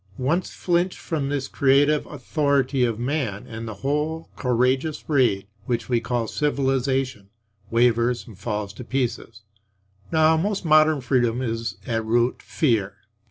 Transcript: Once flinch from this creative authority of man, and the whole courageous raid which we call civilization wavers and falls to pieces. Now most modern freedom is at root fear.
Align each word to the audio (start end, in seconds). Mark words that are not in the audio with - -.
Once 0.17 0.49
flinch 0.49 0.97
from 0.97 1.29
this 1.29 1.47
creative 1.47 2.07
authority 2.07 2.83
of 2.83 2.97
man, 2.97 3.45
and 3.45 3.67
the 3.67 3.75
whole 3.85 4.31
courageous 4.35 5.07
raid 5.07 5.45
which 5.67 5.89
we 5.89 5.99
call 5.99 6.25
civilization 6.25 7.29
wavers 7.69 8.25
and 8.25 8.39
falls 8.39 8.73
to 8.73 8.83
pieces. 8.83 9.43
Now 10.11 10.37
most 10.37 10.65
modern 10.65 11.01
freedom 11.01 11.43
is 11.43 11.75
at 11.85 12.03
root 12.03 12.41
fear. 12.41 12.95